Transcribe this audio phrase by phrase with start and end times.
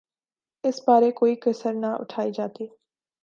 [0.63, 2.67] اس بارے کوئی کسر نہ اٹھائی جاتی۔